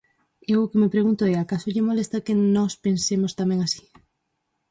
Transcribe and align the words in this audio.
Eu 0.53 0.59
o 0.65 0.69
que 0.69 0.79
me 0.81 0.93
pregunto 0.93 1.21
é: 1.31 1.33
¿acaso 1.35 1.71
lle 1.73 1.87
molesta 1.89 2.23
que 2.25 2.39
nós 2.55 2.71
pensemos 2.85 3.35
tamén 3.39 3.59
así? 3.61 3.83